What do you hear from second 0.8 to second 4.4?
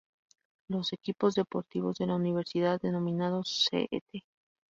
equipos deportivos de la universidad, denominados St.